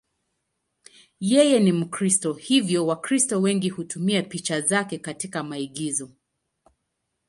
[1.19, 6.09] Yeye ni Mkristo, hivyo Wakristo wengi hutumia picha zake katika maigizo.